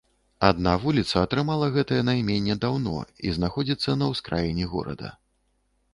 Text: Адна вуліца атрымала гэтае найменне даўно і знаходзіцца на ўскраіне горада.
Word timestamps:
Адна 0.47 0.71
вуліца 0.85 1.15
атрымала 1.25 1.67
гэтае 1.75 1.99
найменне 2.09 2.55
даўно 2.65 2.97
і 3.27 3.37
знаходзіцца 3.39 3.99
на 4.03 4.11
ўскраіне 4.15 4.65
горада. 4.77 5.17